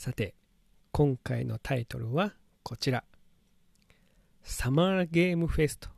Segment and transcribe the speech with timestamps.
[0.00, 0.34] さて
[0.92, 2.32] 今回のタイトルは
[2.62, 3.04] こちら。
[4.42, 5.90] サマーゲームフェスト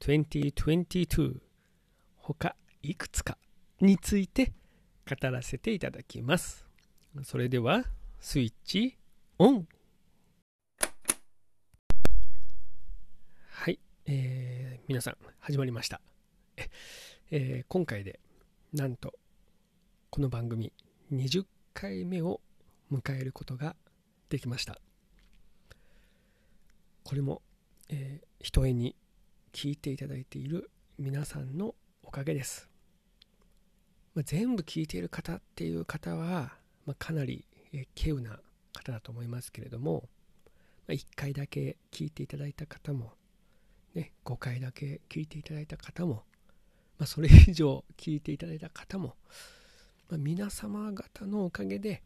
[0.00, 1.36] 2022
[2.16, 3.38] 他いくつか
[3.80, 4.52] について
[5.08, 6.66] 語らせていただきます。
[7.22, 7.84] それでは
[8.18, 8.98] スイッチ
[9.38, 9.68] オン。
[13.50, 16.00] はい、えー、皆さん始まりました。
[17.30, 18.18] え、ー、今回で
[18.72, 19.14] なんと
[20.10, 20.72] この番組
[21.12, 22.40] 20回目を
[22.92, 23.76] 迎えることが
[24.28, 24.78] できました
[27.04, 27.42] これも
[27.90, 28.94] えー、ひとえに
[29.52, 32.68] 聞いていただいている皆さんのおかげです。
[34.14, 36.52] まあ、全部聞いている方っていう方は、
[36.86, 38.38] まあ、かなり、えー、稀有な
[38.74, 40.08] 方だと思いますけれども、
[40.86, 43.12] まあ、1回だけ聞いていただいた方も、
[43.94, 46.24] ね、5回だけ聞いていただいた方も、
[46.98, 49.14] まあ、それ以上聞いていただいた方も、
[50.10, 52.02] まあ、皆様方のおかげで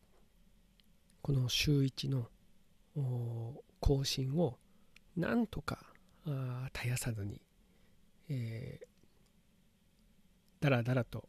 [1.22, 2.28] この週1の
[3.80, 4.58] 更新を
[5.16, 5.78] なんとか
[6.74, 7.40] 絶やさずに、
[8.28, 8.86] えー、
[10.60, 11.28] だらだらと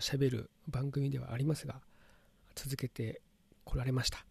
[0.00, 1.80] しゃべる番組ではありますが
[2.54, 3.20] 続けて
[3.64, 4.24] こられました。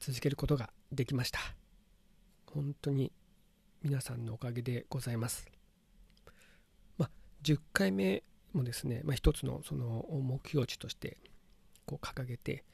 [0.00, 1.38] 続けることができました。
[2.46, 3.12] 本当に
[3.82, 5.46] 皆さんのおかげでございます。
[6.98, 7.10] まあ
[7.42, 11.18] 10回目もですね、まあ、一つのその目標値として
[11.86, 12.64] こう掲げて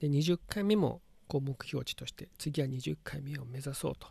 [0.00, 4.08] で20回目もこう目標値として次は20回目を目指そうと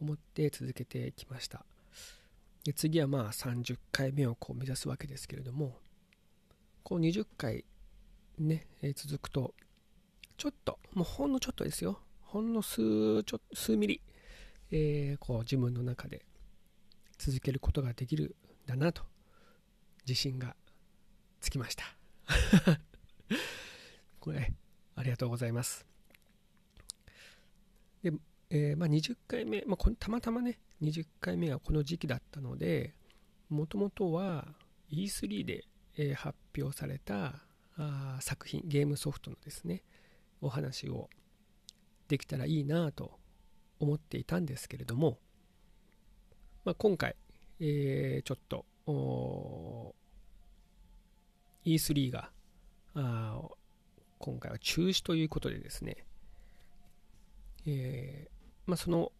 [0.00, 1.64] 思って続けてきました。
[2.64, 5.76] で次はまあ30回目をこう目指すわけですけれども
[6.82, 7.64] こう20回
[8.38, 9.54] ね、え、続くと
[10.36, 12.00] ちょっともうほんのちょっとですよ。
[12.22, 14.00] ほんの数ちょ数ミリ、
[14.70, 16.24] えー、こう自分の中で
[17.18, 19.02] 続けることができるんだなと
[20.06, 20.54] 自信が
[21.40, 21.84] つきました。
[24.20, 24.52] これ
[24.98, 25.86] ありがとうございます。
[28.02, 28.12] で、
[28.50, 32.94] えー、まあ、20回目、まあ、たまたまね、20回目がこの時期だったので、
[33.48, 34.48] もともとは
[34.90, 35.64] E3 で、
[35.96, 37.34] えー、発表された
[37.76, 39.84] あ作品、ゲームソフトのですね、
[40.40, 41.08] お話を
[42.08, 43.20] できたらいいなと
[43.78, 45.18] 思っていたんですけれども、
[46.64, 47.14] まあ、今回、
[47.60, 48.66] えー、ちょっと
[51.64, 52.32] E3 が
[52.94, 53.40] あ
[54.18, 55.96] 今回は中止ということでですね、
[57.66, 58.30] えー、
[58.66, 59.12] まあ、その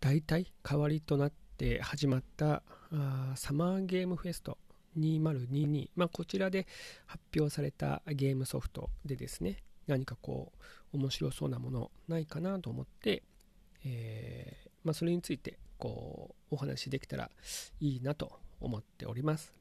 [0.00, 2.62] 代替代わりとなって始まった
[2.92, 4.58] あサマーゲームフェスト
[4.98, 6.66] 2022、まあ、こちらで
[7.06, 10.52] 発表されたゲームソフトでですね何かこ
[10.92, 13.22] う面白そうなものないかなと思って、
[13.84, 17.30] えー、まあ、それについてこうお話できたら
[17.80, 19.52] いいなと思っております。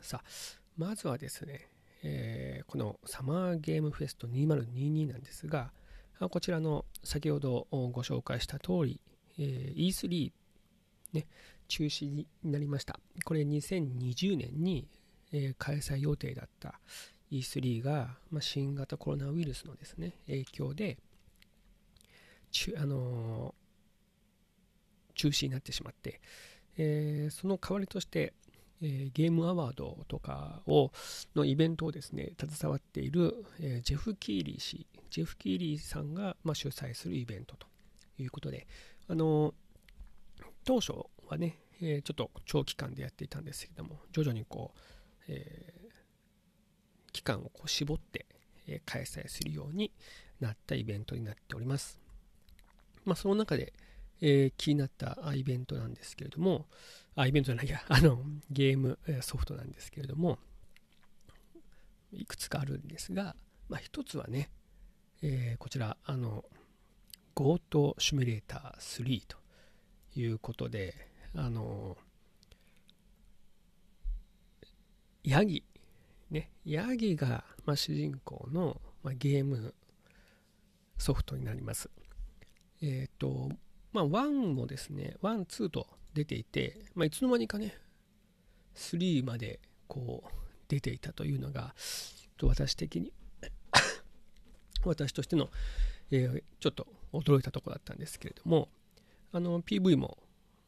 [0.00, 0.26] さあ
[0.76, 1.68] まずはですね、
[2.02, 5.70] えー、このサマーゲームフェスト2022なんですが
[6.30, 9.00] こちらの先ほどご紹介した通り、
[9.38, 10.32] えー、E3、
[11.12, 11.26] ね、
[11.68, 13.00] 中止になりました。
[13.24, 14.88] これ2020年に、
[15.32, 16.78] えー、開催予定だった
[17.32, 20.98] E3 が、まあ、新型コロナウイルスのですね、影響で、
[22.76, 26.20] あのー、中止になってしまって、
[26.76, 28.34] えー、その代わりとして、
[28.82, 30.90] え、ゲームアワードとかを
[31.34, 37.66] のイベントをですね携わっている、え、ジェフ・キーリー氏ジェフ・キーリーさんが、ま、主催するイベントと
[38.18, 38.66] いうことで
[39.08, 39.54] あの
[40.64, 40.92] 当初
[41.28, 44.78] はね、え、ちょっと長期間でやっていたんですけども徐々にこう、
[45.28, 48.26] えー、期間をこう絞って、
[48.66, 49.92] え、開催するように
[50.40, 51.98] なったイベントになっております、
[53.04, 53.72] まあ、その中で、
[54.24, 56.66] えー、気になったイベントなんですけれども、
[57.16, 60.38] あ、イベントじゃないや、 あの、ゲームソフトなんですけれども、
[62.12, 63.34] いくつかあるんですが、
[63.68, 64.48] まあ、一つはね、
[65.22, 66.44] えー、こちら、あの、
[67.34, 69.38] ゴートシミュレーター3と
[70.14, 70.94] いうことで、
[71.34, 71.98] あの、
[75.24, 75.64] ヤギ、
[76.30, 79.74] ね、ヤギが、まあ、主人公の、まあ、ゲーム
[80.96, 81.90] ソフトになります。
[82.80, 83.50] えっ、ー、と、
[83.92, 87.76] まあ、1もですね、1、2と出ていて、まあ、いつの間にかね、
[88.74, 90.30] 3までこう
[90.68, 91.74] 出ていたというのが、
[92.42, 93.12] 私的に
[94.84, 95.50] 私としての、
[96.10, 98.68] えー、ちょっと驚いたところだったんですけれども、
[99.32, 100.18] あの PV も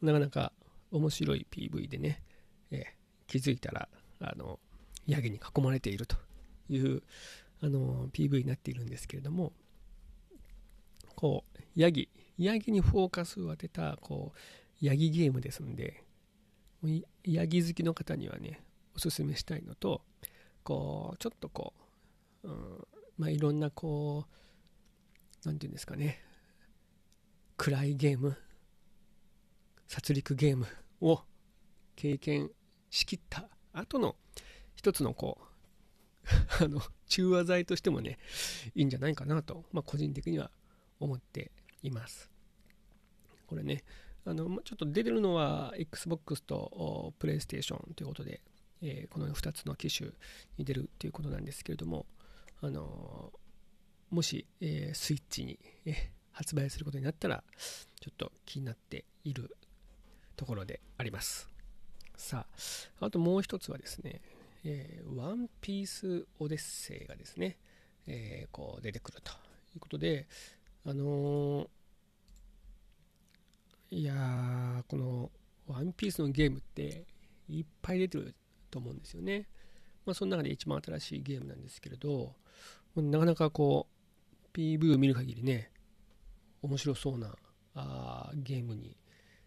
[0.00, 0.52] なかなか
[0.90, 2.22] 面白い PV でね、
[2.70, 2.84] えー、
[3.26, 3.88] 気づいたら、
[4.20, 4.60] あの、
[5.06, 6.16] ヤギに囲まれていると
[6.68, 7.02] いう、
[7.60, 9.52] あの、PV になっているんですけれども、
[11.16, 14.38] こう、ヤギ、ヤギにフォーカスを当てた、こう、
[14.84, 16.02] ヤギゲームですんで、
[17.24, 18.60] ヤギ好きの方にはね、
[18.96, 20.02] おすすめしたいのと、
[20.62, 21.72] こう、ちょっとこ
[22.42, 22.86] う、うん、
[23.18, 24.26] まあ、いろんなこ
[25.44, 26.20] う、なんていうんですかね、
[27.56, 28.36] 暗いゲーム、
[29.86, 30.66] 殺戮ゲーム
[31.00, 31.22] を
[31.96, 32.50] 経験
[32.90, 34.16] しきった後の
[34.74, 35.38] 一つのこ
[36.60, 38.18] う あの中和剤としてもね
[38.74, 40.50] いいんじゃないかなと、まあ、個人的には
[41.00, 41.52] 思って
[41.84, 42.30] います
[43.46, 43.84] これね
[44.26, 48.40] あのちょっと出てるのは XBOX と PlayStation ということで、
[48.82, 50.10] えー、この2つの機種
[50.58, 52.06] に出るということなんですけれども
[52.62, 53.32] あの
[54.10, 57.44] もし、えー、スイッチに、え発売することになったら
[58.00, 59.56] ちょっと気になっている
[60.36, 61.48] ところであります。
[62.16, 62.46] さ
[63.00, 64.20] あ、あともう一つはですね、
[64.64, 67.56] えー、ワンピースオデッセイがですね、
[68.06, 69.30] えー、こう出てくると
[69.74, 70.26] いうことで、
[70.86, 75.30] あのー、いやー、この
[75.66, 77.06] ワンピースのゲームって
[77.48, 78.34] いっぱい出てる
[78.70, 79.48] と思うんですよね。
[80.04, 82.34] まあ、その中で一番新しいゲームなんですけれど、
[82.96, 85.70] なかなかこう、PV を見る限りね、
[86.62, 87.34] 面白そうな
[87.74, 88.96] あーゲームに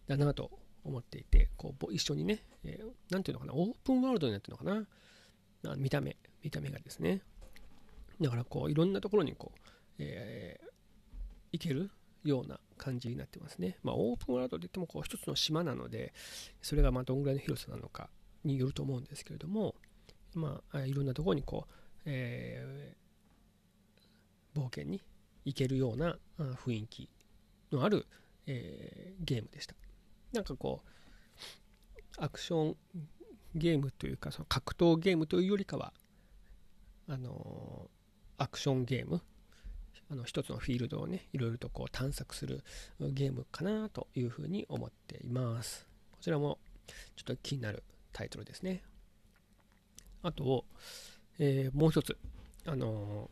[0.07, 0.49] だなと
[0.83, 4.83] 思っていて、こう一緒にね、えー、なんていうのかな、オープンワールドになってるの
[5.63, 7.21] かな、見た目、見た目がですね。
[8.19, 9.59] だからこういろんなところにこう、
[9.99, 10.66] えー、
[11.57, 11.91] 行ける
[12.23, 13.77] ような感じになってますね。
[13.83, 16.13] まあ、オープンワールドといってもこう一つの島なので、
[16.61, 18.09] それがまどんぐらいの広さなのか
[18.43, 19.75] によると思うんですけれども、
[20.33, 21.73] まあ、いろんなところにこう、
[22.05, 25.01] えー、冒険に
[25.45, 27.09] 行けるような雰囲気
[27.71, 28.05] のある、
[28.45, 29.75] えー、ゲームでした。
[30.33, 30.87] なんかこう
[32.17, 32.75] アクション
[33.55, 35.93] ゲームというかその格闘ゲームというよりかは
[37.07, 37.89] あの
[38.37, 39.21] アクションゲーム
[40.09, 42.63] あの一つのフィールドをねいろいろとこう探索する
[42.99, 45.85] ゲームかなというふうに思っています。
[46.11, 46.59] こちらも
[47.15, 47.83] ちょっと気になる
[48.13, 48.83] タイトルですね。
[50.23, 50.65] あと、
[51.39, 52.17] えー、もう一つ
[52.65, 53.29] あの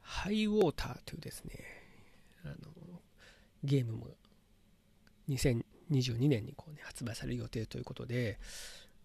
[0.00, 1.52] ハイウォーターというですね
[2.44, 2.54] あの
[3.64, 4.06] ゲームも
[5.28, 8.38] 2022年にこう、ね、発売される予定ということで、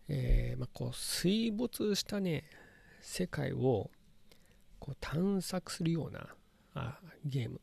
[0.08, 2.44] えー、まあ、こう水没したね
[3.02, 3.90] 世界を
[4.82, 6.28] こう探索するような
[6.74, 7.62] あゲーム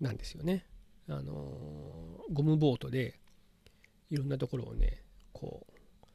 [0.00, 0.66] なんですよね。
[1.08, 3.20] あの、ゴムボートで
[4.10, 6.06] いろんなところをねこう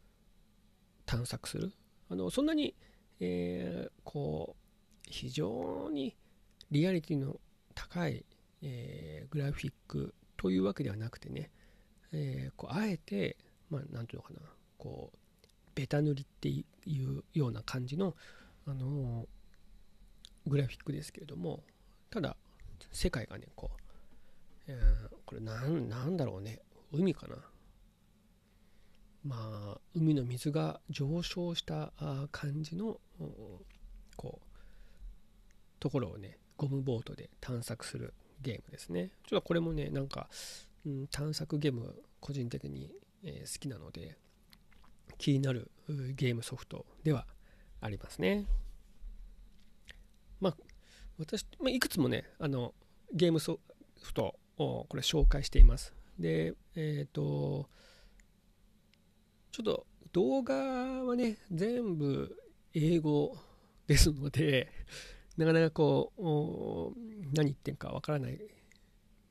[1.06, 1.73] 探索する
[2.09, 2.73] あのそんなに、
[3.19, 6.15] えー、こう非常に
[6.71, 7.35] リアリティの
[7.75, 8.25] 高い、
[8.61, 11.51] えー、グラフィックというわけではなくてね、
[12.13, 13.38] えー、こうあえて、
[13.69, 14.39] まあ、なんていうのかな、
[14.77, 15.17] こう、
[15.75, 16.63] ベタ塗りってい
[17.03, 18.15] うような感じの、
[18.65, 19.27] あの、
[20.50, 21.63] グラフィックですけれども、
[22.10, 22.36] ただ、
[22.92, 23.72] 世界がね、こ
[24.68, 24.72] う、
[25.25, 26.62] これなん、なんだろうね、
[26.92, 27.38] 海かな。
[29.24, 29.36] ま
[29.75, 31.92] あ、海の水が上昇した
[32.31, 33.00] 感じの、
[34.16, 34.48] こう、
[35.80, 39.12] ところをね、ゴムボートで探索するゲームですね。
[39.28, 40.30] ちょっとこれもね、なんか、
[40.85, 44.18] うん、探索ゲーム、個人的に、えー、好きなので、
[45.18, 45.69] 気になる
[46.16, 47.28] ゲームソフトでは
[47.81, 48.45] ありますね。
[51.19, 52.73] 私、まあ、いくつもね、あの、
[53.14, 53.59] ゲームソ
[54.02, 55.94] フトをこれ紹介しています。
[56.18, 57.69] で、えっ、ー、と、
[59.52, 62.38] ちょっと動画はね、全部
[62.73, 63.38] 英語
[63.85, 64.71] ですので、
[65.35, 66.99] なかなかこう、
[67.33, 68.40] 何言ってんかわからない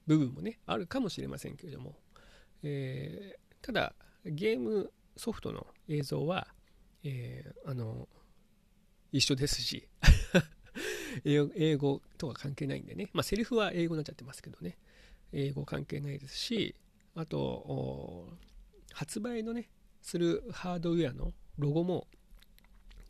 [0.06, 1.96] 部分もね、あるかもしれませんけれども、
[2.62, 3.94] えー、ただ、
[4.26, 6.48] ゲームソフトの映像は、
[7.02, 8.10] えー、あの、
[9.10, 9.88] 一緒ですし
[11.24, 14.76] 英語とは関係ないんでね、まあ、セリフは英語になっちゃってますけどね、
[15.32, 16.74] 英語関係ないですし、
[17.14, 18.28] あと、
[18.92, 19.68] 発売のね、
[20.02, 22.06] するハードウェアのロゴも、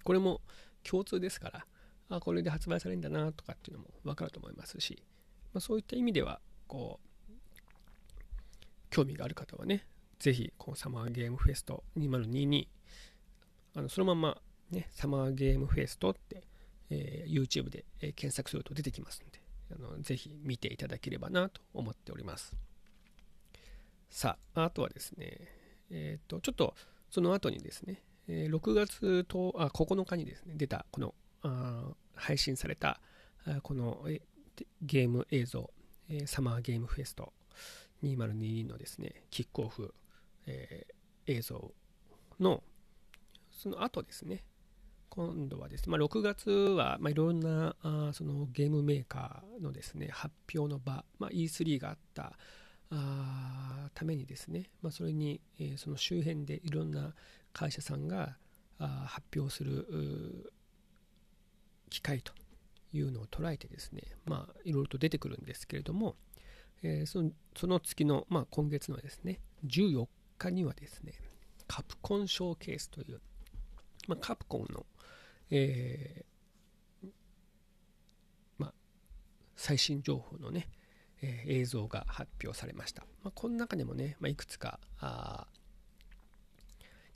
[0.04, 0.40] これも
[0.82, 1.66] 共通ですから、
[2.10, 5.02] あこれで発売されるんだなとかっていうのも分かると思いますし、
[5.52, 7.32] まあ、そういった意味ではこう
[8.90, 9.84] 興味がある方はね
[10.18, 12.66] ぜひこのサマーゲームフェスト2022
[13.76, 14.38] あのそのまま
[14.70, 16.42] ねサマーゲームフェストって、
[16.90, 19.40] えー、YouTube で、検索すると出てきますので
[19.71, 22.57] あのぜひ見ていただければなと思っております。
[24.11, 25.38] さああとはですね
[25.90, 26.75] えっ、とちょっと
[27.11, 33.00] その後にですね、え6月とあ9日にですね出たこのあ配信された
[33.47, 34.07] あこの
[34.83, 35.71] ゲーム映像、
[36.09, 37.33] えサマーゲームフェスト
[38.02, 39.95] 2022のですね、キックオフ、
[40.47, 41.73] えー、映像
[42.38, 42.62] の
[43.50, 44.45] その後ですね、
[45.10, 52.38] 今度はですね、まあ、6月は、ま、いろんなあそのゲームメーカーのですね、発表の場、まあ、E3 があった
[52.90, 57.14] あためにですね、まあ、それに、えー、その周辺でいろんな
[57.52, 58.36] 会社さんが
[58.78, 60.52] あ発表する
[61.90, 62.32] 機会と
[62.92, 66.16] いうのを捉えてですね、まあ、いろいろと出てくるんですけれども、
[66.82, 70.06] えー、そのその月の、まあ、今月のですね、14
[70.38, 71.14] 日にはですね、
[71.66, 73.20] カプコンショーケースという、
[74.08, 74.86] まあ、カプコンの、
[75.50, 77.08] えー、
[78.56, 78.74] まあ、
[79.54, 80.68] 最新情報のね、
[81.22, 83.02] えー、映像が発表されました。
[83.22, 84.80] まあ、この中でもね、まあ、いくつか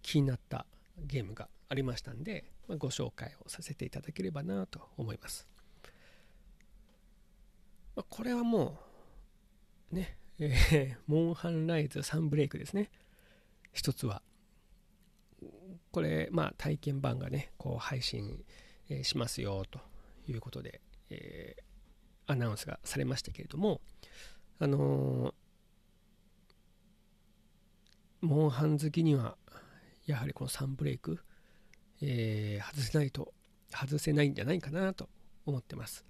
[0.03, 0.67] 気になった
[0.99, 5.49] ゲームがありましたんで、まあ、ご紹介をさせていただければなと思います。
[7.97, 8.79] まあ、これはも
[9.91, 12.91] う、ね、えー、モンハンライズサンブレイクですね。
[13.73, 14.23] 一つは。
[15.91, 18.45] これ、まあ、体験版がね、こう配信、
[18.89, 19.81] え、しますよと
[20.27, 20.81] いうことで、
[21.11, 23.81] えー、アナウンスがされましたけれども、
[24.59, 29.37] あのー、モンハン好きには、
[30.07, 31.19] やはりこのサンブレイク、
[32.01, 33.33] えー、外せないと、
[33.71, 35.09] 外せないんじゃないかなと
[35.47, 36.05] 思ってます。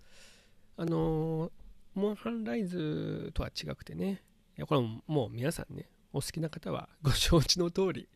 [0.76, 1.50] あのー、
[1.94, 4.22] モンハンライズとは違くてね、
[4.56, 8.08] いやこれもう皆さんね、お好きな方はご承知の通り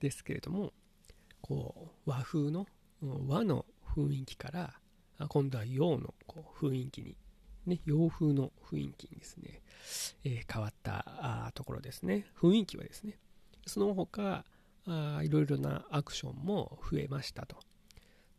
[0.00, 0.72] ですけれども、
[1.40, 2.66] こう和風の
[3.00, 4.74] 和の雰囲気から
[5.28, 7.16] 今度は洋のこう雰囲気に、
[7.66, 9.62] ね、洋風の雰囲気にですね、
[10.24, 12.26] えー、変わったところですね。
[12.40, 13.18] 雰囲気はですね
[13.66, 14.44] その他
[14.86, 17.56] あいろいろなアクションも増えましたと。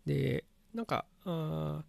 [0.05, 1.84] でなんかあ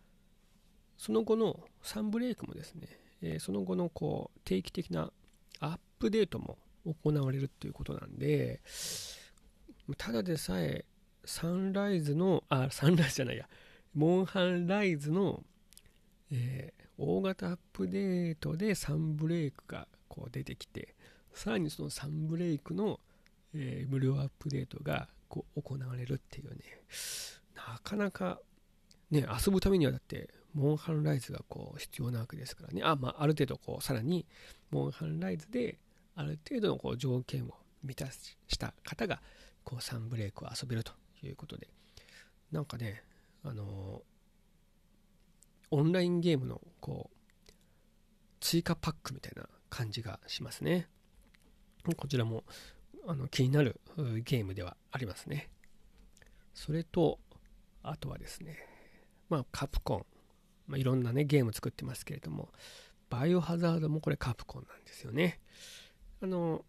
[0.96, 2.88] その後のサンブレイクもですね、
[3.20, 5.12] えー、その後のこう定期的な
[5.60, 6.58] アップデートも
[7.02, 8.60] 行われるっていうことなんで
[9.96, 10.84] ただでさえ
[11.24, 13.48] サンライズのあサンライズじゃないや。
[13.94, 15.42] モンハンライズの、
[16.30, 20.94] えー、大型アップデートでサンブレイクがこう出てきて
[21.32, 23.00] さらにそのサンブレイクの
[23.58, 26.56] えー、無料アップデートがこう行われるっていうね、
[27.54, 28.38] なかなか、
[29.10, 34.26] ね、遊ぶためにはだって、モンハンライズがこう必要なわけですからね、あ、まあ、ある程度こう、さらに、
[34.70, 35.78] モンハンライズで、
[36.16, 37.54] ある程度のこう条件を
[37.84, 39.22] 満たした方が、
[39.64, 40.92] こう、サンブレイクを遊べると
[41.22, 41.68] いうことで、
[42.50, 43.02] なんかね、
[43.44, 44.02] あの
[45.70, 47.52] オンラインゲームの、こう、
[48.40, 50.88] 追加パックみたいな感じがしますね。
[51.96, 52.44] こちらも
[53.06, 53.80] あの気になる
[54.24, 55.50] ゲームではありますね。
[56.54, 57.18] それと、
[57.82, 58.56] あとはですね、
[59.28, 60.06] まあ、カプコン、
[60.66, 62.50] まあ、いろんなね、ゲーム作ってますけれども、
[63.10, 65.40] バイオハザードもこれカプコンなんですよね。
[66.22, 66.64] あの、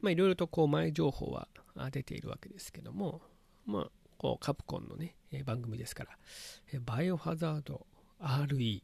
[0.00, 1.48] まあ、いろいろとこう前情報は
[1.90, 3.20] 出ているわけですけども、
[3.66, 7.86] まあ、こうカプコンのね、番組ですから、バイオハザード
[8.20, 8.82] RE4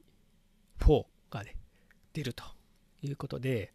[1.30, 1.56] がね、
[2.12, 2.44] 出ると
[3.02, 3.72] いうことで、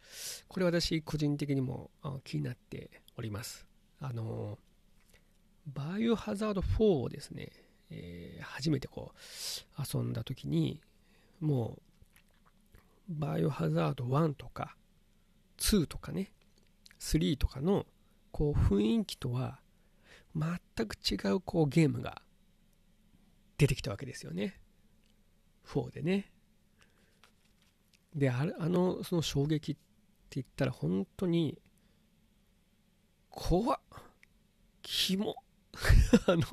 [0.48, 1.90] これ私個人的にも
[2.24, 3.66] 気になっております。
[4.00, 4.60] あの、
[5.74, 7.52] バイオハザード4をですね、
[7.90, 10.82] えー、初めてこう遊んだ時に、
[11.40, 11.82] もう、
[13.10, 14.76] バイオハザード1とか
[15.60, 16.32] 2とかね、
[17.00, 17.86] 3とかの
[18.32, 19.60] こう雰囲気とは
[20.36, 22.22] 全く違うこうゲームが
[23.58, 24.60] 出てきたわけですよね。
[25.66, 26.32] 4でね。
[28.16, 29.82] でああのその衝撃って
[30.42, 31.60] 言ったら本当に
[33.30, 33.80] 怖っ
[34.82, 35.36] キモ
[36.28, 36.44] あの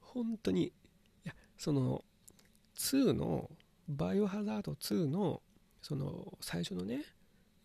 [0.00, 0.72] 本当にい
[1.24, 2.04] やその
[2.76, 3.50] 2の
[3.88, 5.42] バイオハザード2の
[5.82, 7.04] その最初のね、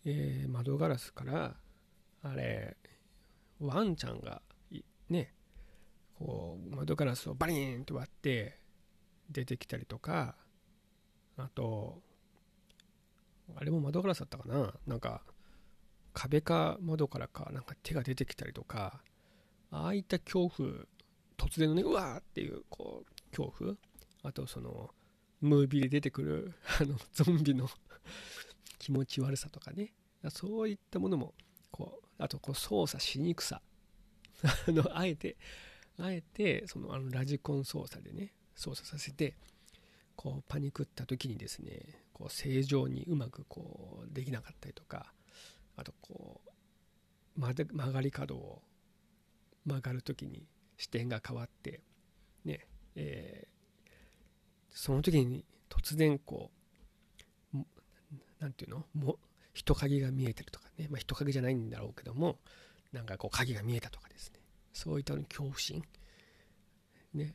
[0.04, 1.54] えー、窓ガラスから
[2.22, 2.76] あれ
[3.60, 4.40] ワンちゃんが
[5.08, 5.34] ね
[6.18, 8.58] こう窓ガラスをバリーンと割って
[9.30, 10.36] 出てきたりとか
[11.36, 12.00] あと
[13.56, 14.72] あれも窓ガラスだったかな？
[14.86, 15.22] なんか
[16.12, 19.00] 壁か窓からかなんか手が出てきたりとか
[19.70, 20.68] ああいった恐怖
[21.36, 23.74] 突然のねうわーっていうこう恐怖？
[24.22, 24.90] あとその
[25.40, 27.68] ムービーで出てくるあのゾンビの
[28.80, 29.92] 気持ち悪さとかね。
[30.30, 31.34] そういったものも
[31.70, 33.62] こうあとこう操作しにくさ。
[34.66, 35.36] あのあえて
[35.98, 39.36] あえてそのあのラジコン操作でね操作させて
[40.16, 45.12] こうパニクった時にですねこう正常にうまくこうできなかったりとか
[45.76, 46.40] あとこ
[47.36, 48.62] う曲がり角を
[49.66, 50.46] 曲がる時に
[50.78, 51.82] 視点が変わって
[52.44, 53.46] ねえ、
[54.70, 56.59] その時に突然こう
[58.38, 59.04] 何て言うの？
[59.04, 59.18] も
[59.52, 62.38] 人影が見えてるとかね、まあ、人影じゃないんだろうけども
[62.92, 64.40] なんかこう影が見えたとかですね。
[64.72, 65.82] そういった恐怖心。
[67.14, 67.34] ね。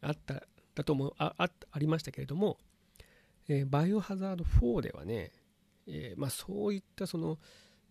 [0.00, 0.42] あった
[0.74, 1.12] だと思う。
[1.18, 2.58] ああありましたけれども、
[3.48, 5.32] えー、バイオハザード4ではね、
[5.86, 7.38] えー、まあ、そういったその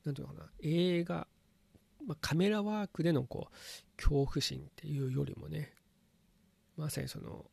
[0.04, 0.52] 何て言うのかな。
[0.62, 1.28] 映画、
[2.06, 3.56] まあ、カメラワークでのこう
[3.98, 5.74] 恐怖心っていうよりもね
[6.78, 7.46] まさにその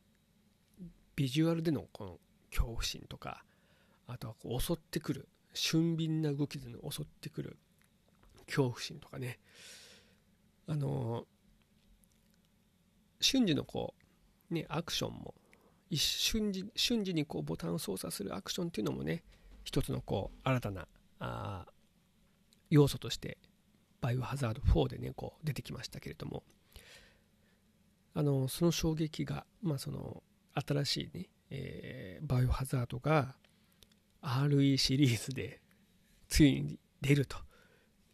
[1.15, 2.19] ビジュアルでのこの
[2.51, 3.43] 恐怖心とか
[4.07, 7.57] あとはこう襲ってくる俊敏な動きでの襲ってくる
[8.45, 9.39] 恐怖心とかね。
[10.67, 11.25] あの
[13.19, 13.93] 瞬時のこ
[14.49, 15.33] うねアクションも
[15.89, 19.23] 一瞬時瞬時にこうボタンを操作するアクションっていうのもね
[19.63, 20.87] 一つのこう新たな
[21.19, 21.65] あ
[22.69, 23.37] 要素として
[24.01, 26.43] バイオハザード4でねこう出てきましたけれども。
[28.15, 30.21] あのその衝撃がまあその
[30.53, 33.35] 新しいね、えー、バイオハザードが
[34.23, 35.59] RE シリーズで
[36.29, 37.37] ついに出ると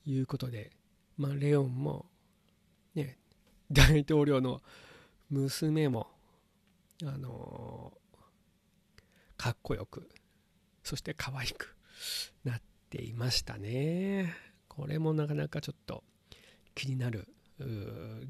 [0.06, 0.72] いうことで、
[1.18, 2.08] まあ、レオンも、
[2.96, 3.18] ね、
[3.72, 4.62] 大統領の
[5.30, 6.08] 娘も、
[7.04, 10.10] あのー、かっこよく、
[10.84, 11.76] そして可愛く
[12.44, 14.34] なっていましたね。
[14.68, 16.04] これもなかなかちょっと
[16.74, 17.28] 気になる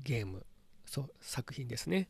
[0.03, 0.45] ゲーム、
[0.85, 2.09] そう作品ですね。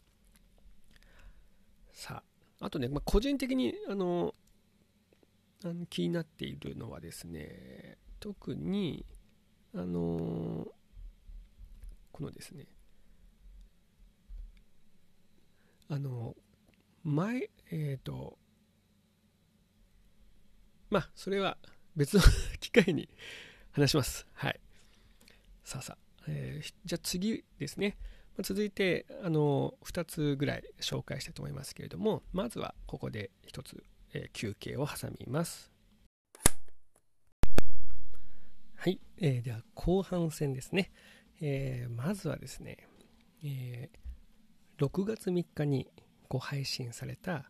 [1.93, 2.23] さ
[2.59, 4.33] あ、あとね、まあ、個人的に、あの
[5.63, 9.05] あの気になっているのはですね、特に、
[9.75, 10.67] あの
[12.11, 12.65] このですね、
[15.89, 16.35] あの
[17.03, 18.37] 前、えっ、ー、と、
[20.89, 21.57] まあ、それは
[21.95, 22.23] 別の
[22.59, 23.09] 機会に
[23.71, 24.27] 話します。
[24.33, 24.59] はい。
[25.63, 27.97] さあさあ、えー、じゃあ次ですね。
[28.41, 35.71] 続いて、あの、2つぐらい紹介したいと思いますけれども、まずはここで1つ、えー、休憩を挟みます。
[38.75, 40.91] はい、えー、では後半戦ですね。
[41.41, 42.77] えー、まずはですね、
[43.43, 45.87] えー、6月3日に
[46.27, 47.49] ご配信された、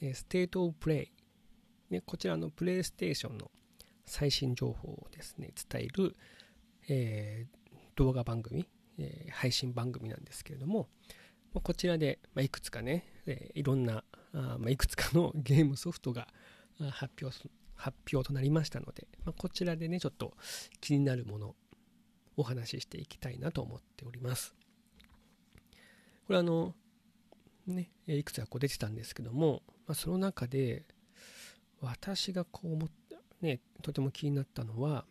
[0.00, 3.50] えー、 State of Play、ね、こちらのプレイステーションの
[4.06, 6.16] 最新情報をですね、伝える、
[6.88, 8.68] えー、動画番組、
[8.98, 10.88] えー、配信番組なんですけれども、
[11.62, 16.28] こちらで、まあ、いくつかね、えー、いろんなあ、まあ、いくつかの ゲームソフトが
[16.90, 17.36] 発表
[17.74, 20.36] 発表となりましたので、まあ、こちらでねちょっと
[20.80, 21.56] 気になるもの
[22.36, 24.54] お話ししていきたいなと思っております。
[26.26, 26.74] これあの
[27.66, 30.84] ねいくつかこう出てたんですけども、まあ、その中で
[31.80, 35.06] 私がこう思ったねとても気になったのは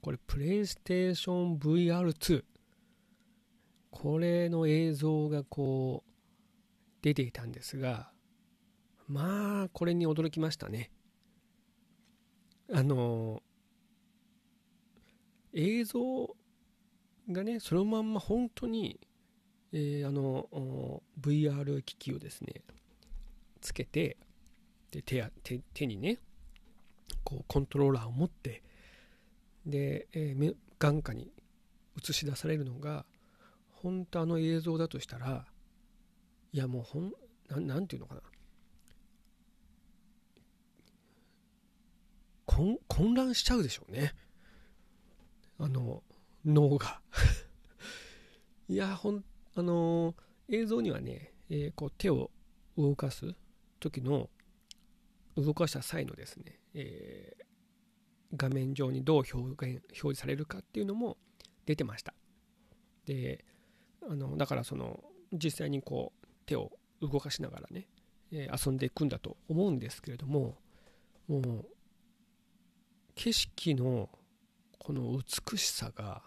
[0.00, 2.44] これプレイステーション VR2
[3.90, 6.10] これの映像がこう
[7.02, 8.10] 出ていたんですが
[9.08, 10.90] まあこれに驚きましたね。
[12.72, 13.42] あの
[15.52, 16.36] 映像
[17.30, 18.98] がねそのまんま本当に、
[19.72, 22.62] えー、あの VR 機器をですね
[23.60, 24.16] つけて
[24.90, 26.18] で手や手手にね
[27.22, 28.62] こうコントローラーを持って
[29.64, 31.30] で、えー、眼下に
[31.98, 33.04] 映し出されるのが
[33.70, 35.44] 本当あの映像だとしたら
[36.52, 37.12] いやもうほん
[37.48, 38.20] ななんていうのかな。
[42.88, 44.14] 混乱しちゃうでしょうね。
[45.58, 46.02] あの
[46.44, 47.00] 脳が。
[48.68, 50.14] いやほんあの
[50.48, 52.30] 映像にはね、えー、こう手を
[52.76, 53.34] 動かす
[53.78, 54.28] 時の
[55.36, 59.36] 動かした際のですね、えー、画面上にどう表
[59.72, 61.18] 現表示されるかっていうのも
[61.66, 62.14] 出てました。
[63.04, 63.44] で
[64.02, 67.88] あのだからその実際にこう手を動かしながらね、
[68.30, 70.56] えー、遊んでいくんだと思うんですけれども
[71.28, 71.75] もう
[73.16, 74.10] 景色の
[74.78, 76.22] この美しさが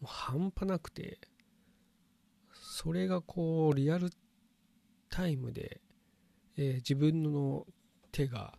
[0.00, 1.18] もう半端なくて
[2.54, 4.10] それがこうリアル
[5.10, 5.80] タイムで、
[6.56, 7.66] えー、自分の
[8.12, 8.54] 手が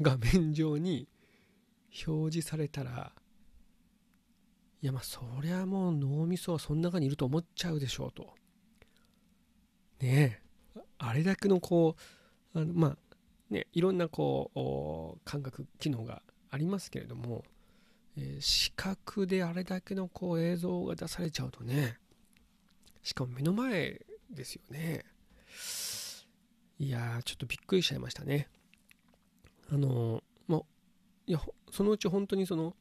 [0.00, 1.06] 画面上に
[2.06, 3.12] 表示されたら
[4.82, 8.34] いやまあそりゃもう脳みそはその中にいると思っちゃうでしょうと。
[10.00, 10.40] ね
[10.76, 10.82] え。
[10.98, 11.96] あれだけのこ
[12.54, 12.96] うあのまあ
[13.50, 14.50] ね、いろんなこ
[15.16, 17.44] う感覚機能がありますけれども、
[18.16, 21.98] えー、視覚であれだけのこう映像が出されちゃうとね
[23.02, 25.04] しかも目の前ですよね。
[26.78, 28.48] いやーちょっとびっくりしちゃいましたね。
[29.70, 30.62] あのま
[31.26, 32.74] いやそのうち本当にその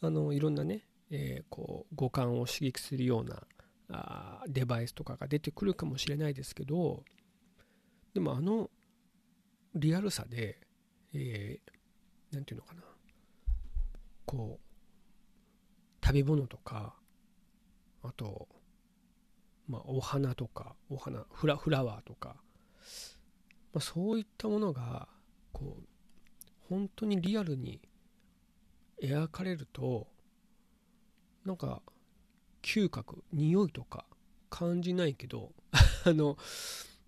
[0.00, 3.42] あのいろんなね、えー、こう五感を刺激するような
[3.90, 7.04] あデバイスとかが出てくるかもしれないですけど
[8.14, 8.70] でもあの
[9.74, 10.58] リアルさで、
[11.14, 12.82] えー、なんていうのかな。
[14.26, 16.94] こう食べ物とか
[18.02, 18.48] あと
[19.68, 22.36] まあお花とかお花フラフラワーとか、
[23.72, 25.08] まあ、そういったものが
[25.52, 25.84] こう
[26.68, 27.80] 本当にリアルに
[29.02, 30.08] 描かれると
[31.44, 31.82] なんか
[32.62, 34.06] 嗅覚匂いとか
[34.48, 35.52] 感じないけど
[36.04, 36.36] あの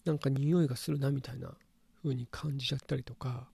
[0.05, 1.57] なんか匂いがするなみたいな
[2.05, 3.49] 風に感じちゃったりとか。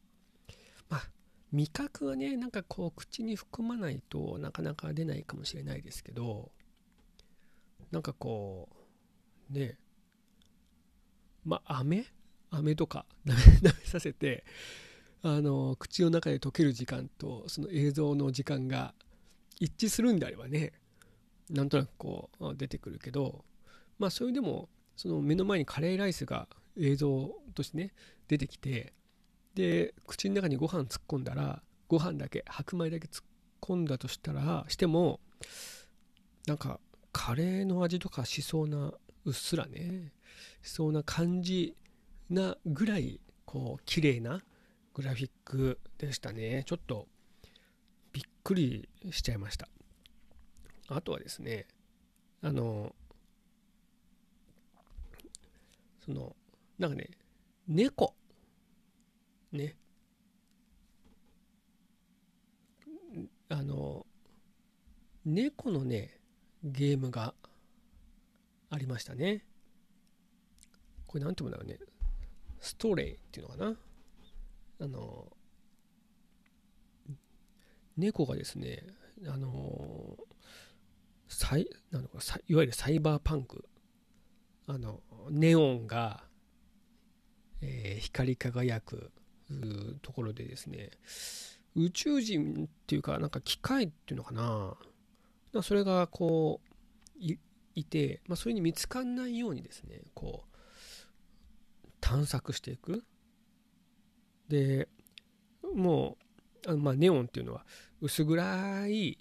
[0.89, 1.11] まあ
[1.53, 6.51] 味覚はねなんかこう口に含まないとなかなか出ないかもしれないですけど。
[7.91, 8.69] なんかこ
[9.51, 9.79] うね。
[11.45, 12.05] まあ飴？
[12.51, 14.45] 飴とか 舐めさせて
[15.23, 18.93] あの口の中で溶ける時間とその映像の時間が
[19.61, 20.73] 一致するんであればね
[21.49, 23.45] なんとなくこう出てくるけど。
[24.01, 27.93] まあそれでもその目の前にカレーライスが映像としてね
[28.31, 28.93] 出てきて
[29.57, 33.25] で口の中にご飯突っ込んだらご飯だけ白米だけ突っ
[33.61, 35.19] 込んだとしたらしても
[36.47, 36.79] なんか
[37.11, 38.93] カレーの味とかしそうな
[39.25, 40.13] うっすらね
[40.63, 41.75] しそうな感じ
[42.29, 44.41] なぐらいこう綺麗な
[44.95, 46.63] グラフィックでしたね。
[46.67, 47.09] ちょっと
[48.13, 49.69] びっくりしちゃいました。
[50.89, 51.67] あとはですね
[52.43, 52.95] あの
[56.05, 56.37] その
[56.79, 57.11] なんかね
[57.67, 58.15] 猫。
[59.53, 59.77] ね。
[63.49, 64.07] あの
[65.25, 66.21] 猫のね
[66.63, 67.35] ゲームが
[68.71, 69.45] ありましたね。
[71.07, 71.79] これ何て言うんだろうね。
[72.61, 73.77] ストレイっていうのかな。
[74.83, 75.37] あの
[77.97, 78.85] 猫がですね
[79.27, 80.17] あの
[81.29, 83.69] サイなのかいわゆるサイバーパンク。
[84.67, 86.23] あのネオンが、
[87.61, 89.11] えー、光り輝く
[90.03, 90.91] ところでですね
[91.77, 94.77] 宇宙人っていうかなんか機械っていうのかな。
[95.63, 96.71] それがこう
[97.75, 103.05] いて、まあ、それに見つかんないようにですねこう探索していく。
[104.49, 104.89] で
[105.75, 106.17] も
[106.67, 107.65] うあのまあネオンっていうのは
[108.01, 109.19] 薄暗い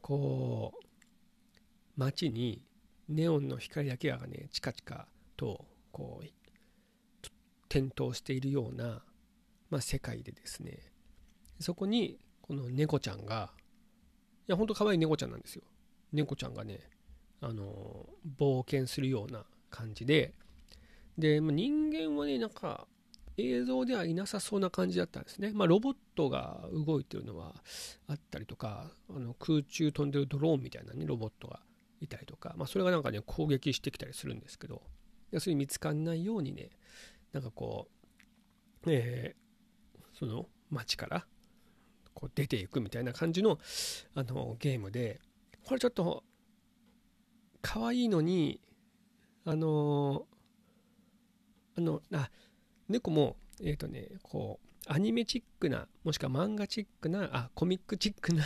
[0.00, 0.84] こう
[1.96, 2.62] 街に
[3.08, 6.26] ネオンの光だけがねチカチカとこう
[7.68, 9.02] 点灯しているような、
[9.70, 10.78] まあ、世界でですね。
[11.60, 13.52] そこにこの猫ちゃんが
[14.48, 15.62] いやほんと可愛い猫ちゃんなんですよ。
[16.12, 16.80] 猫ちゃんがね
[17.40, 18.06] あの
[18.38, 20.34] 冒険するような感じで。
[21.18, 22.86] で、まあ、人間はねなんか
[23.36, 25.52] 映像ではいなさそうな感じだったんですね。
[25.54, 27.54] まあ、ロボットが動いてるのは
[28.08, 31.60] あったりとか、あの空中飛んでるドローンみたいなね、ロボットが
[32.00, 34.82] いたりとか、まあ、それがなんかね、攻撃してきたりするんですけど、
[35.30, 36.70] 要するに見つかんないようにね、
[37.32, 37.86] なんかこ
[38.86, 39.47] う、えー、
[40.18, 41.26] その街から
[42.14, 43.58] こう出ていくみたいな感じの
[44.14, 45.20] あのゲームで、
[45.64, 46.24] これちょっと
[47.62, 48.60] 可愛いのに、
[49.44, 50.26] あの
[51.78, 52.28] あの、あ、
[52.88, 58.44] 猫も、えっ、ー、とね、こう、アニメチックな、もしくは漫画チックな、あ、コミックチックな、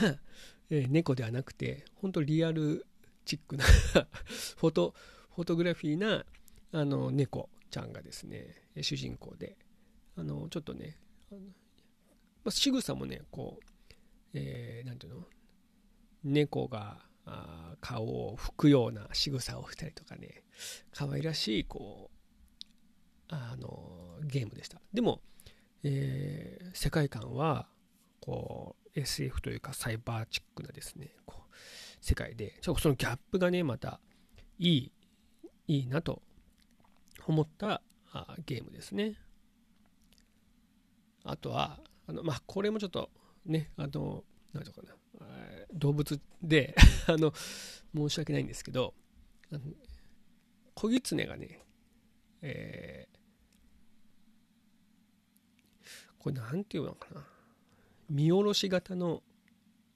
[0.69, 2.85] えー、猫ではなくて、本当リアル
[3.25, 3.65] チックな
[4.59, 4.95] フォト、
[5.35, 6.27] フォトグラフィーな、
[6.73, 9.57] あの、猫ちゃんがですね、主人公で、
[10.17, 10.99] あの、ちょっとね、
[12.45, 13.65] まあ、仕草もね、こう、
[14.35, 15.27] えー、ていうの？
[16.25, 20.43] 猫があ顔を拭くような仕草をしたりとかね、
[20.93, 22.23] 可愛らしい、こう、
[23.29, 24.81] あのゲームでした。
[24.93, 25.21] でも、
[25.85, 27.67] えー、世界観は
[28.21, 31.55] こう SF というかサイバーチックなですねこう
[32.01, 34.01] 世界でちょっとそのギャップがねまた
[34.59, 34.93] いい
[35.67, 36.23] いいなと
[37.27, 39.17] 思ったあゲームですね。
[41.25, 43.11] あとはあのまあこれもちょっと
[43.47, 44.95] ねあの何ていうかな
[45.73, 46.75] 動物で
[47.07, 47.33] あの
[47.95, 48.95] 申し訳ないんですけど
[50.75, 51.61] 子狐がね、
[52.43, 53.23] えー
[56.23, 57.27] これ何て言うのかな
[58.09, 59.23] 見下ろし型の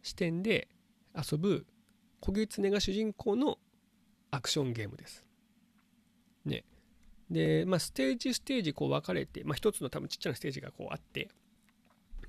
[0.03, 0.67] 視点で
[1.15, 1.67] 遊ぶ
[2.21, 3.59] 小狐が主人公の
[4.33, 5.25] アクションゲームです。
[6.45, 6.65] ね。
[7.31, 11.29] で、まあ、ステージステージこう分かれて、まあ、一つの多分ちっちゃなステージがこうあって、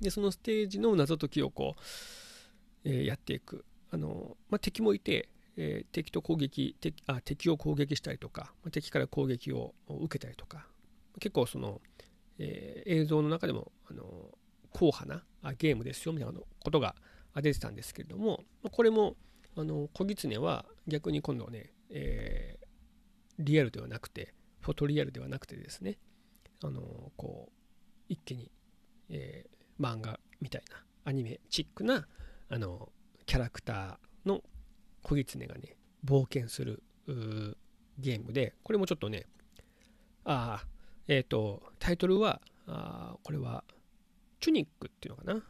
[0.00, 1.80] で、そのステージの謎解きをこう、
[2.84, 3.64] えー、やっていく。
[3.90, 10.66] あの、まあ、敵もいて、えー、敵と攻撃敵あ、敵を攻撃したりとか、まあ、敵から攻撃を受けたりとか、
[11.20, 11.80] 結構その、
[12.38, 14.04] えー、映像の中でも、あの
[14.72, 16.94] 硬派なあゲームですよみたいなことが
[17.34, 19.16] 出てたんですけれどもまこれも
[19.56, 22.64] あの小狐は逆に今度はね、えー、
[23.38, 25.98] リアルではなくてフォトリアルではなくてですね
[26.62, 26.80] あの
[27.16, 27.52] こう
[28.08, 28.50] 一気に、
[29.10, 32.06] えー、漫画みたいなアニメチックな
[32.48, 32.90] あの
[33.26, 34.42] キャラクターの
[35.02, 36.82] 小狐がね冒険する
[37.98, 39.26] ゲームでこれもちょっとね
[40.24, 40.64] あ
[41.06, 43.64] えっ、ー、とタイトルはあこれは
[44.40, 45.42] チュニックっていうのかな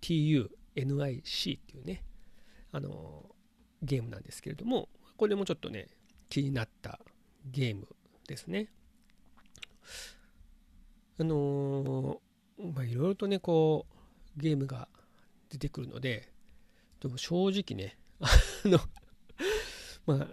[0.00, 0.48] ？TUNIC
[1.58, 2.02] っていうね
[2.72, 3.26] あの
[3.82, 5.88] ゲームなんですけれどもこれもちょっとね
[6.28, 6.98] 気になった
[7.50, 7.86] ゲーム
[8.26, 8.68] ですね。
[11.20, 12.18] あのー、
[12.70, 13.86] まあいろいろとねこ
[14.36, 14.88] うゲームが
[15.50, 16.28] 出てくるので
[17.00, 18.28] でも正直ね あ
[18.64, 18.78] の
[20.06, 20.28] ま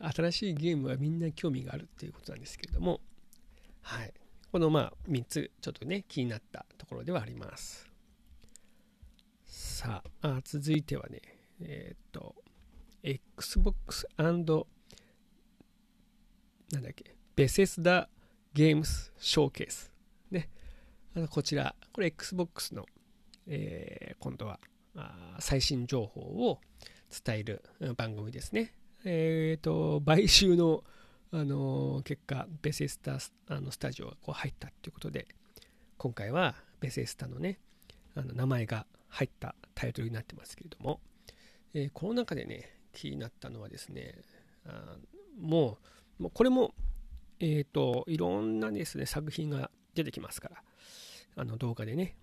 [0.00, 3.00] あ新しいゲームはみんな興味があるっていうことなんですけれども
[3.82, 4.12] はい
[4.50, 7.88] このまあ3つちょっとね気になったところではあります
[9.44, 11.22] さああ続いてはね
[11.60, 12.34] えー、っと
[13.02, 14.54] Xbox なんだ
[16.90, 18.08] っけベセスダ
[18.52, 19.93] ゲームスショーケース。
[21.30, 22.86] こちら、これ Xbox の、
[23.46, 24.58] えー、今度は
[25.38, 26.60] 最新情報を
[27.24, 27.62] 伝える
[27.96, 28.74] 番組ですね。
[29.04, 30.82] えっ、ー、と、買収の、
[31.30, 35.28] あの結果、ベセスタあのスタジオがこう入ったっていうことで、
[35.98, 37.60] 今回はベセスタのね、
[38.14, 41.00] あの名前が入ったタイトルになってますけれども、
[41.74, 44.16] えー、この中でね、気になったのはですね、
[44.66, 44.96] あ
[45.40, 45.78] も
[46.18, 46.74] う、もうこれも
[47.40, 50.62] えっ、と、いろんなですね、作品が出てきますから、
[51.36, 52.16] あの動画でね。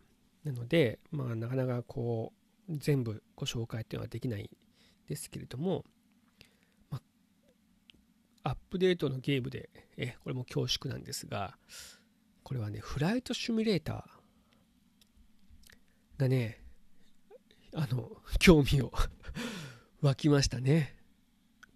[0.44, 2.34] なので、まあ、なかなかこ
[2.70, 4.50] う、全部ご紹介っていうのはできない
[5.08, 5.84] ですけれども、
[6.90, 7.02] ま
[8.44, 11.58] あ、アップデートのゲームで、え、これも恐縮なんですが、
[12.44, 16.64] これはね、フライトシミュレーターがね、
[17.74, 18.92] あの、 興味を
[20.02, 20.98] 湧きましたね。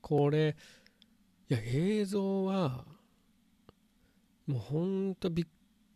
[0.02, 0.56] これ、
[1.50, 2.86] いや、映像は、
[4.48, 5.48] もうほんとびっ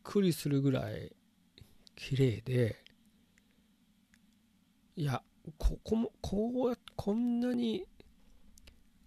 [0.04, 1.16] くりするぐらい
[2.00, 2.78] 綺麗で
[4.96, 5.22] いや
[5.58, 7.86] ここもこうこんなに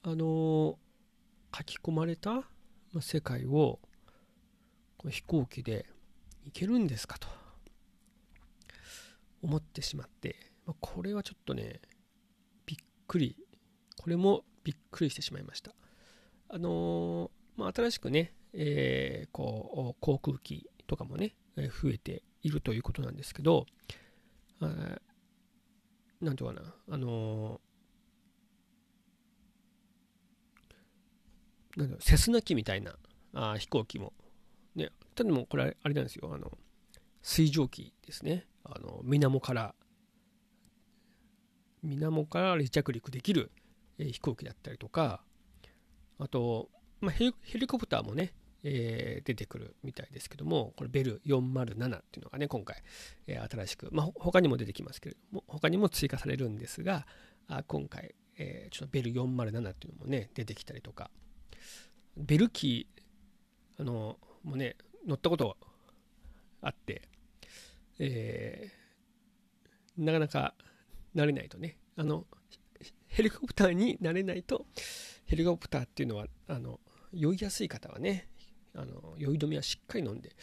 [0.02, 0.78] あの
[1.56, 2.42] 書き込まれた
[3.00, 3.80] 世界を
[5.08, 5.86] 飛行機で
[6.44, 7.28] 行けるんですかと
[9.42, 11.80] 思ってしまってまこれはちょっとね
[12.66, 12.78] びっ
[13.08, 13.36] くり。
[13.96, 15.72] これもびっくりしてしまいました。
[16.48, 23.66] あのー、まあ、新しくねえー、こう航空機とかもね増えているということなんですけど
[24.60, 32.94] 何て言うかなあのー、なんだろうセスナ機みたいな
[33.34, 34.12] あ飛行機も。
[34.74, 36.50] ねただもこれあれなんですよあの
[37.22, 38.46] 水蒸気ですね。
[38.64, 39.74] あの水面から
[41.82, 43.50] 水面から離着陸できる、
[43.98, 45.22] えー、飛行機だったりとか
[46.18, 48.32] あと、まあ、ヘリコプターもね
[48.64, 52.82] えー、出てくるみたいですけども、これベル407っていうのがね、今回、
[53.26, 57.06] えー、新しく、まあ、他にも出てきますけれども、他にも追加されるんですが、
[57.48, 61.10] あ今回、えー、ちょっとベル407っていうのもね、出てきたりとか、
[62.16, 65.56] ベルキー、あの、もうね、乗ったこと
[66.60, 67.02] あって、
[67.98, 70.54] えー、なかなか
[71.14, 72.26] 慣れないとね、あの、
[73.08, 74.66] ヘリコプターになれないと、
[75.26, 76.80] ヘリコプターっていうのは、あの、
[77.12, 78.28] 酔いやすい方はね、
[78.74, 80.34] あの酔い止めはしっかり飲んで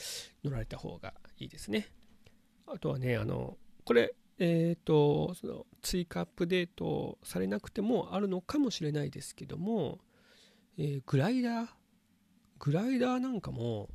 [0.44, 1.88] 乗られた方がいいですね。
[2.68, 10.00] あとはね、あのこれ、えっ、ー、と、その追加アップデートされなくてもあるのかもしれないですけども、
[10.78, 11.68] えー、グライダー、
[12.60, 13.90] グライダーなんかも、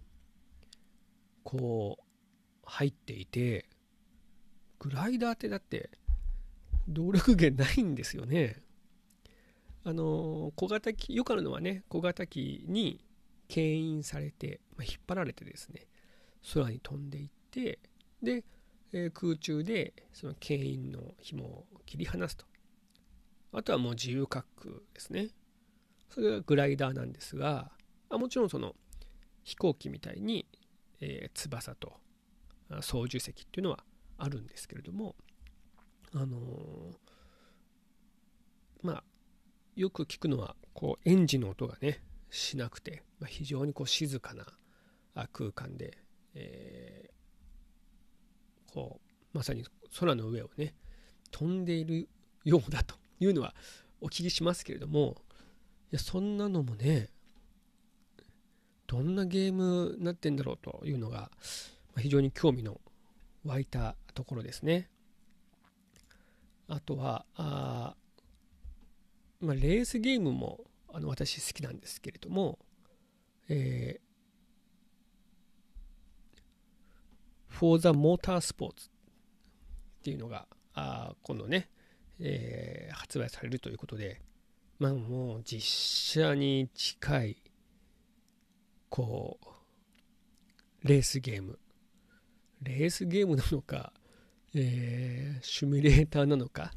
[1.45, 2.05] こう、
[2.65, 3.69] 入っていて、
[4.81, 5.91] グライダーってだって、
[6.89, 8.63] 動力源ないんですよね。
[9.85, 13.05] あの小型機、よくあるのはね、小型機に
[13.49, 15.87] 牽引されて、まあ、引っ張られてですね
[16.53, 17.79] 空に飛んでいって
[18.23, 18.45] で、
[18.93, 22.47] えー、空中でその牽引の紐を切り離すと。
[23.53, 25.29] あとはもう自由滑空ですね。
[26.11, 27.73] それがグライダーなんですが
[28.09, 28.75] あもちろんその
[29.43, 30.47] 飛行機みたいに、
[31.01, 31.95] えー、翼と
[32.81, 33.85] 操縦席っていうのは
[34.19, 35.17] あるんですけれども
[36.15, 36.41] あのー、
[38.83, 39.05] まあ
[39.75, 42.01] よく聞くのはこうエンジンの音がね
[42.35, 44.45] しなくて、まあ、非常にこう静かな
[45.33, 45.97] 空間で、
[46.35, 49.65] えー、こうまさに
[49.99, 50.75] 空の上をね
[51.31, 52.09] 飛んでいる
[52.45, 53.55] ようだというのは
[54.01, 55.17] お聞きしますけれども
[55.93, 57.11] いやそんなのもね
[58.89, 61.31] どんなゲームになってんだろうというのが
[61.97, 62.81] 非常に興味の
[63.45, 64.89] 湧いたところですね。
[66.67, 67.95] あとはあ、
[69.41, 72.59] まあ、レースゲームもあの私好きなんですけれども、
[73.49, 74.05] えー
[77.55, 78.73] For the Motorsports っ
[80.03, 81.69] ていうのがあ今度ね、
[82.19, 84.21] えー、発売されるということで、
[84.81, 87.37] まあもう実写に近い、
[88.89, 89.39] こ
[90.83, 91.61] う、レースゲーム。
[92.63, 93.93] レースゲームなのか、
[94.55, 96.73] えー、シミュレーターなのか、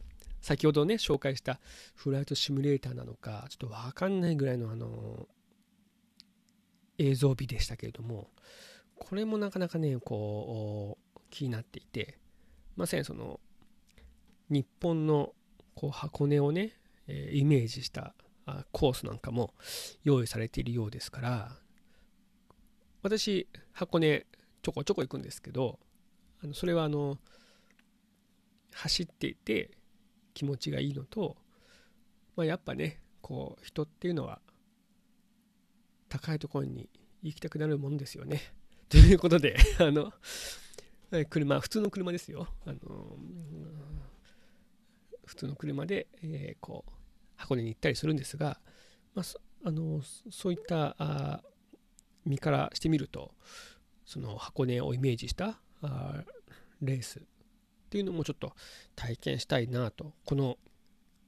[0.48, 1.60] 先ほどね、紹介した
[1.94, 5.28] フライトシミュレーターなのか、ちょっとわかんないぐらいのあの、
[6.98, 8.30] 映像美でしたけれども、
[8.96, 12.18] これもなかなかね、こう、気になっていて、
[12.78, 13.42] まさにその、
[14.50, 15.34] 日本の
[15.76, 16.72] こう箱根をね、
[17.08, 18.16] えイメージした
[18.72, 19.54] コースなんかも
[20.06, 21.52] 用意されているようですから
[23.02, 24.26] 私箱根
[24.62, 25.80] ちょこちょこ行くんですけど
[26.44, 27.18] あのそれはあの
[28.74, 29.77] 走っていて
[30.38, 31.36] 気持ちがいいのと、
[32.36, 34.40] まあ、やっぱねこう人っていうのは
[36.10, 36.92] 高いところに
[37.24, 38.54] 行きたくなるもんですよね。
[38.88, 40.14] ということで あの
[41.32, 42.48] 車普通の車ですよ。
[42.68, 43.18] あの
[45.26, 46.92] 普通の車で、えー、こう
[47.36, 48.62] 箱根に行ったりするんですが、
[49.16, 49.26] まあ、
[49.64, 51.44] あのそういったあ
[52.26, 53.34] 身からしてみると
[54.06, 56.24] その箱根をイメージしたあ
[56.80, 57.24] レース
[57.88, 58.54] っていうのもちょっと
[58.96, 60.14] 体験したいなと。
[60.26, 60.58] この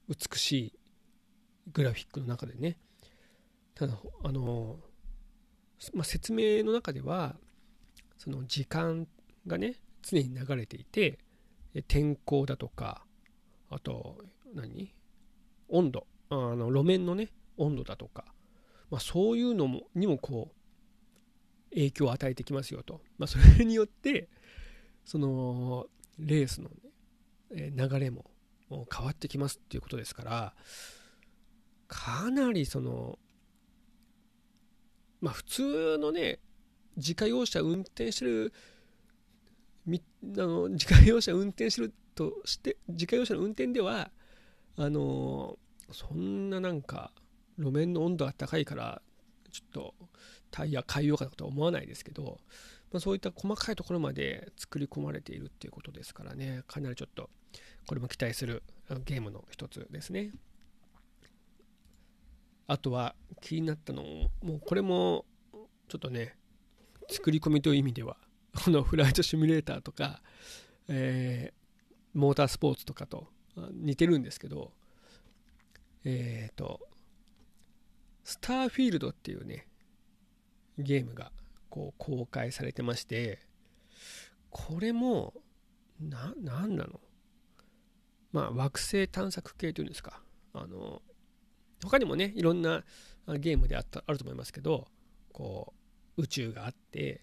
[0.08, 0.72] 美しい
[1.72, 2.76] グラフィックの中でね。
[3.74, 4.78] ただあの、
[5.94, 7.36] まあ、説明の中では
[8.18, 9.08] その時間
[9.46, 11.18] がね常に流れていて
[11.88, 13.06] 天候だとか
[13.70, 14.18] あと
[14.54, 14.92] 何？
[15.68, 16.06] 温度。
[16.28, 18.24] あの路面のね温度だとか、
[18.90, 24.28] まあ、そういうのもにもこう影響を与えてきますよと、まあ、それによって
[25.04, 25.86] その
[26.26, 26.70] レースの、
[27.50, 28.30] ね、流れも
[28.68, 30.54] 変わってきますっていうことですから
[31.88, 33.18] かなりその
[35.20, 36.38] まあ普通のね
[36.96, 38.52] 自家用車運転してる
[39.86, 44.10] みあの自家用車運転してるとして自家用車の運転では
[44.76, 45.58] あの
[45.92, 47.12] そんななんか
[47.58, 49.02] 路面の温度が高いから
[49.50, 49.94] ちょっと
[50.50, 52.38] タイヤ変えようかなとは思わないですけど、
[52.92, 56.62] まあ、そういった細かいところまで作り込まれているっていうことですからね。
[56.66, 57.30] かなりちょっと
[57.86, 58.62] これも期待する
[59.04, 60.32] ゲームの一つですね。
[62.66, 64.02] あとは気になったの
[64.42, 65.24] もうこれも
[65.88, 66.36] ちょっとね
[67.08, 68.16] 作り込みという意味では
[68.64, 70.22] このフライトシミュレーターとか、
[70.88, 73.28] えー、モータースポーツとかと
[73.72, 74.72] 似てるんですけど、
[76.04, 76.80] えっ、ー、と、
[78.24, 79.66] スターフィールドっていうね、
[80.78, 81.32] ゲームが
[81.70, 83.38] こう公開されてまして、
[84.50, 85.32] これも、
[86.00, 87.00] な、ななの？
[88.32, 90.22] まあ、惑星探索系というんですか。
[90.52, 91.00] あの、
[91.82, 92.84] 他にもね、いろんな
[93.38, 94.88] ゲームであったあると思いますけど、
[95.32, 95.72] こ
[96.16, 97.20] う、宇宙があって、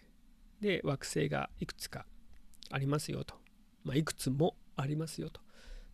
[0.62, 2.06] で、惑星がいくつか
[2.72, 3.36] ありますよと。
[3.84, 5.42] まあ、いくつもありますよと。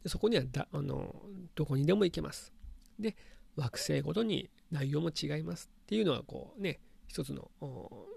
[0.03, 1.15] でそこにはだあの
[1.55, 2.51] どこにでも行けます。
[2.99, 3.15] で、
[3.55, 6.79] 惑星ごとに内容も違いますっていうのはこうね、
[7.13, 7.51] 一つの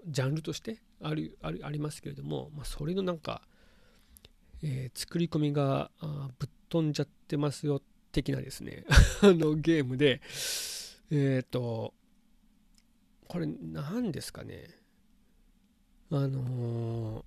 [0.07, 3.43] ジャンルとしてあるあるありますけれども、まあ、それのなんか、
[4.63, 5.91] えー、作り込みが
[6.39, 7.79] ぶっ飛んじゃってますよ
[8.11, 8.85] 的なですね
[9.21, 10.19] あのゲームで
[11.11, 11.93] えっ、ー、と
[13.27, 14.67] これ何ですかね
[16.09, 17.23] あの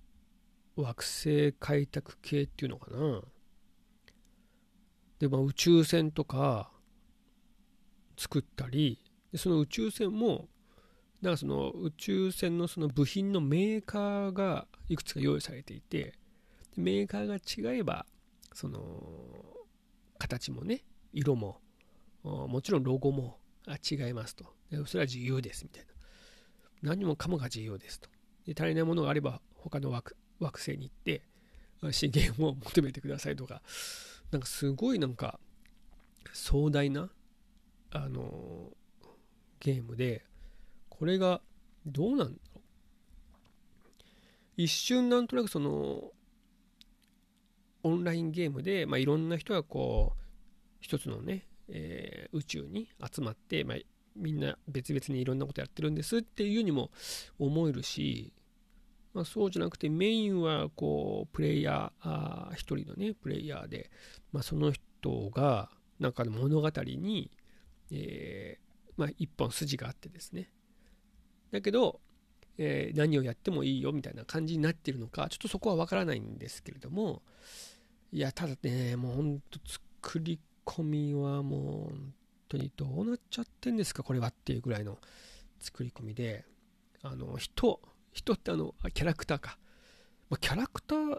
[0.77, 3.23] ー、惑星開拓系っていうのかな。
[5.21, 6.73] で、まあ、宇宙船とか
[8.17, 8.99] 作ったり
[9.37, 10.49] その宇宙船も
[11.23, 16.15] だからその宇宙船のその部品のメーカーがいくつか用意されていて
[16.77, 18.07] メーカーが違えば
[18.55, 18.81] その
[20.19, 21.61] 形もね色も
[22.23, 23.39] もちろんロゴも
[23.91, 24.45] 違いますと。
[24.87, 25.85] それは自由ですみたい
[26.83, 26.91] な。
[26.95, 28.09] 何もかもが自由ですと。
[28.47, 31.23] で足りないものがあれば他の惑惑星に行って
[31.93, 33.63] 資源を求めてくださいとか。
[34.31, 35.41] なんかすごいなんか
[36.33, 37.11] 壮大な
[37.91, 38.71] あの
[39.59, 40.25] ゲームで
[41.01, 41.41] これが
[41.87, 42.61] どうなんだろう。
[44.59, 46.13] 一瞬なんとなくその
[47.83, 50.21] オンラインゲームで、まあ、いろんな人がこう
[50.81, 53.79] 一つのね、えー、宇宙に集まって、まあ、
[54.15, 56.91] みんな別々にいろんなことやってるんですっていうにも
[57.39, 58.35] 思えるし
[59.13, 63.91] まあ、そうじゃなくてメインはこうプレイヤー一人のねプレイヤーで、
[64.33, 67.31] まあ、その人がなんかの物語に、
[67.91, 70.51] えー、まあ、一本筋があってですね。
[71.51, 72.01] だけど、
[72.59, 77.23] えー、何をやってもいいよみたいな感じになってるのかちょっとそこはわからないんですけれども
[78.13, 82.15] いやただねもうほんと作り込みはもう本
[82.49, 84.99] 当にどうなっちゃってんですかこれはっていうぐらいの
[85.61, 86.45] 作り込みで
[87.03, 87.81] あの人
[88.13, 89.59] 人ってあのキャラクターか。
[90.31, 91.19] まあ、キャラクター、ま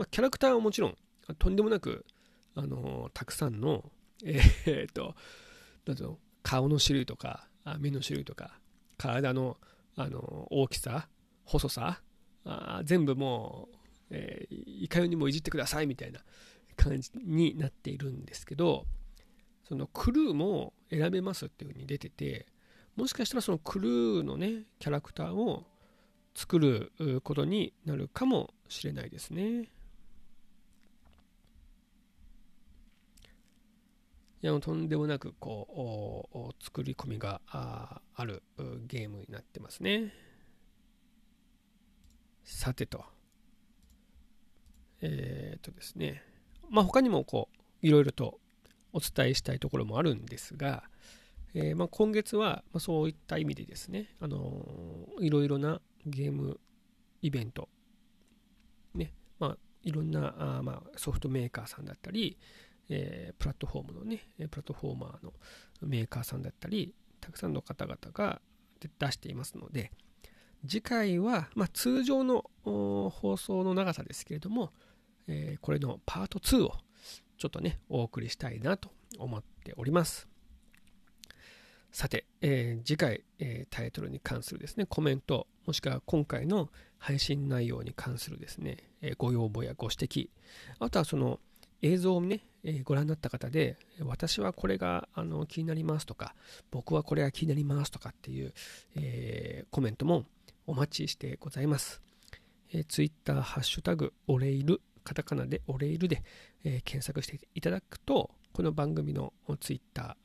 [0.00, 0.96] あ、キャラクターはもちろん、
[1.38, 2.06] とんでもなく、
[2.54, 3.84] あの、たくさんの、
[4.24, 5.14] えー、っと、
[5.86, 7.46] なんうの、顔の種類とか、
[7.78, 8.58] 目の種類とか、
[9.04, 9.58] 体の、
[9.96, 11.08] あの、大きさ、
[11.44, 12.00] 細さ、
[12.46, 13.76] あ全部もう、
[14.10, 16.20] えー、いかようにもいじってくださいみたいな
[16.76, 18.86] 感じになっているんですけど、
[19.68, 22.46] そのクルーも選べますっていう風に出てて、
[22.96, 25.64] もしかしたらそのクルーのね、キャラクターを
[26.34, 26.92] 作る
[27.22, 29.70] ことになるかもしれないですね。
[34.44, 38.42] いやとんでもなくこう作り込みがある
[38.86, 40.12] ゲームになってますね。
[42.44, 43.06] さてと。
[45.00, 46.22] えっ、ー、とですね。
[46.68, 47.48] まあ他にもこ
[47.82, 48.38] ういろいろと
[48.92, 50.84] お伝えしたいところもあるんですが、
[51.54, 56.60] えー、まあ、今月は、まそういった意味でですね、あのいろいろなゲーム
[57.22, 57.70] イベント、
[58.94, 62.36] ね、まあ、いろんなあ、まあ、ソフトメーカーさんだったり、
[62.88, 64.20] えー、プラットフォームのね、
[64.50, 65.32] プラットフォーマーの
[65.82, 68.40] メーカーさんだったり、たくさんの方々が
[68.80, 69.92] 出していますので、
[70.66, 74.72] 次回は、まあ、通常の放送の長さですけれども、
[75.26, 76.74] えー、これのパート2を
[77.38, 80.28] ちょっとね、お送りしたいなと思っております。
[81.92, 90.28] さて、えー、次回、えー、タイトルに関するですね、コメント、もしくは今回の配信内容に関するですね、え、ご要望やご指摘、
[90.78, 91.40] あとはその
[91.84, 96.34] 映像をね、えご覧になった方で、私はこれがあの気になりますとか、
[96.70, 98.54] 僕はこれが気になりますとかっていう、
[98.96, 100.24] えコメントも
[100.66, 102.00] お待ちしてございます。
[102.72, 106.22] えー、Twitter、ハッシュタグ、オレイル、カタカナでオレイルで、
[106.64, 110.16] え検索していただくと、この番組の Twitter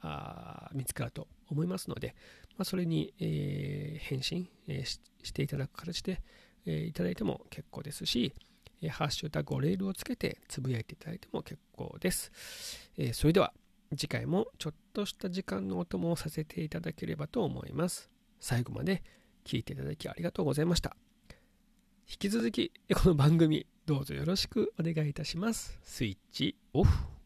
[0.74, 2.16] 見つかると思いますので、
[2.58, 6.22] まあ、それに、えー、返信、えー、していただく形で、
[6.66, 8.34] えー、いただいても結構ですし、
[8.82, 12.32] え、ハッシュタグレールをつけてつぶやいていただいても結構です。
[12.98, 13.54] え、それでは
[13.92, 18.10] 次回もちょっとした時間のお供をさせていただければと思います。
[18.40, 19.04] 最後まで
[19.46, 20.96] 聞いていただきありがとうございました。
[22.10, 25.80] 引き続きこの番組どうぞよろしくお願いいたします。
[25.84, 27.19] スイッチオフ。